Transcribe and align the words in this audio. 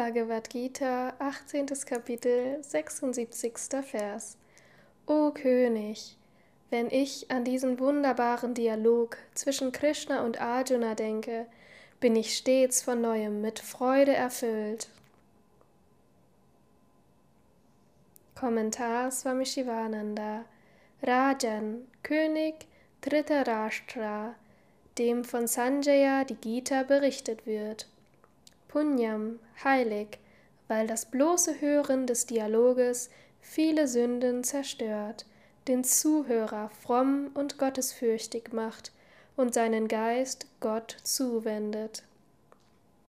Bhagavad 0.00 0.48
Gita, 0.48 1.12
18. 1.18 1.66
Kapitel, 1.84 2.64
76. 2.64 3.68
Vers. 3.82 4.38
O 5.06 5.30
König, 5.30 6.16
wenn 6.70 6.90
ich 6.90 7.30
an 7.30 7.44
diesen 7.44 7.78
wunderbaren 7.78 8.54
Dialog 8.54 9.18
zwischen 9.34 9.72
Krishna 9.72 10.24
und 10.24 10.40
Arjuna 10.40 10.94
denke, 10.94 11.44
bin 12.00 12.16
ich 12.16 12.34
stets 12.34 12.80
von 12.80 13.02
neuem 13.02 13.42
mit 13.42 13.58
Freude 13.58 14.14
erfüllt. 14.14 14.88
Kommentar 18.34 19.10
Swami 19.10 19.44
Shivananda 19.44 20.46
Rajan, 21.02 21.86
König 22.02 22.66
Dhritarashtra, 23.02 24.34
dem 24.96 25.24
von 25.24 25.46
Sanjaya 25.46 26.24
die 26.24 26.36
Gita 26.36 26.84
berichtet 26.84 27.44
wird. 27.44 27.86
Punyam, 28.70 29.40
heilig, 29.64 30.20
weil 30.68 30.86
das 30.86 31.06
bloße 31.06 31.60
Hören 31.60 32.06
des 32.06 32.26
Dialoges 32.26 33.10
viele 33.40 33.88
Sünden 33.88 34.44
zerstört, 34.44 35.26
den 35.66 35.82
Zuhörer 35.82 36.70
fromm 36.70 37.32
und 37.34 37.58
gottesfürchtig 37.58 38.52
macht 38.52 38.92
und 39.36 39.54
seinen 39.54 39.88
Geist 39.88 40.46
Gott 40.60 40.96
zuwendet. 41.02 42.04